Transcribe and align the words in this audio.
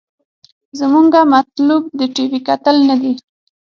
زمونګه 0.79 1.21
مطلوب 1.33 1.83
د 1.99 2.01
ټي 2.13 2.25
وي 2.29 2.39
کتل 2.47 2.75
نه 2.89 2.95
دې. 3.01 3.13